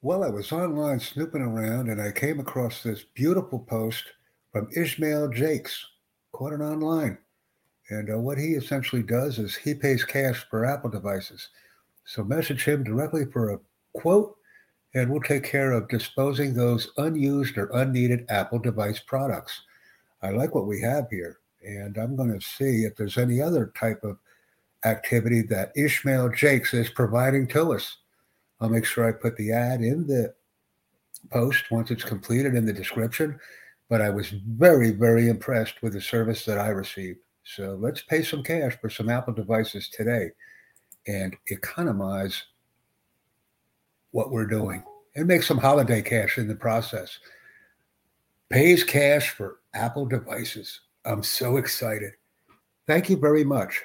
Well, 0.00 0.22
I 0.22 0.28
was 0.28 0.52
online 0.52 1.00
snooping 1.00 1.42
around 1.42 1.88
and 1.88 2.00
I 2.00 2.12
came 2.12 2.38
across 2.38 2.84
this 2.84 3.02
beautiful 3.14 3.58
post 3.58 4.04
from 4.52 4.68
Ishmael 4.76 5.30
Jakes. 5.30 5.84
Caught 6.30 6.52
it 6.52 6.60
online. 6.60 7.18
And 7.90 8.08
uh, 8.08 8.18
what 8.20 8.38
he 8.38 8.50
essentially 8.52 9.02
does 9.02 9.40
is 9.40 9.56
he 9.56 9.74
pays 9.74 10.04
cash 10.04 10.46
for 10.48 10.64
Apple 10.64 10.90
devices. 10.90 11.48
So 12.04 12.22
message 12.22 12.64
him 12.64 12.84
directly 12.84 13.24
for 13.24 13.50
a 13.50 13.58
quote, 13.92 14.36
and 14.94 15.10
we'll 15.10 15.20
take 15.20 15.42
care 15.42 15.72
of 15.72 15.88
disposing 15.88 16.54
those 16.54 16.92
unused 16.98 17.58
or 17.58 17.68
unneeded 17.74 18.24
Apple 18.28 18.60
device 18.60 19.00
products. 19.00 19.62
I 20.22 20.30
like 20.30 20.54
what 20.54 20.68
we 20.68 20.80
have 20.80 21.10
here, 21.10 21.40
and 21.60 21.98
I'm 21.98 22.14
going 22.14 22.38
to 22.38 22.46
see 22.46 22.84
if 22.84 22.94
there's 22.94 23.18
any 23.18 23.42
other 23.42 23.72
type 23.76 24.04
of 24.04 24.18
activity 24.84 25.42
that 25.42 25.72
Ishmael 25.74 26.28
Jakes 26.28 26.72
is 26.72 26.88
providing 26.88 27.48
to 27.48 27.72
us. 27.72 27.96
I'll 28.60 28.68
make 28.68 28.84
sure 28.84 29.06
I 29.06 29.12
put 29.12 29.36
the 29.36 29.52
ad 29.52 29.80
in 29.80 30.06
the 30.06 30.34
post 31.30 31.70
once 31.70 31.90
it's 31.90 32.04
completed 32.04 32.54
in 32.54 32.66
the 32.66 32.72
description. 32.72 33.38
But 33.88 34.02
I 34.02 34.10
was 34.10 34.30
very, 34.30 34.90
very 34.90 35.28
impressed 35.28 35.82
with 35.82 35.94
the 35.94 36.00
service 36.00 36.44
that 36.44 36.58
I 36.58 36.68
received. 36.68 37.20
So 37.44 37.78
let's 37.80 38.02
pay 38.02 38.22
some 38.22 38.42
cash 38.42 38.76
for 38.80 38.90
some 38.90 39.08
Apple 39.08 39.32
devices 39.32 39.88
today 39.88 40.30
and 41.06 41.34
economize 41.46 42.44
what 44.10 44.30
we're 44.30 44.46
doing 44.46 44.84
and 45.16 45.26
make 45.26 45.42
some 45.42 45.58
holiday 45.58 46.02
cash 46.02 46.36
in 46.36 46.48
the 46.48 46.54
process. 46.54 47.18
Pays 48.50 48.84
cash 48.84 49.30
for 49.30 49.60
Apple 49.74 50.06
devices. 50.06 50.80
I'm 51.04 51.22
so 51.22 51.56
excited. 51.56 52.12
Thank 52.86 53.08
you 53.08 53.16
very 53.16 53.44
much. 53.44 53.82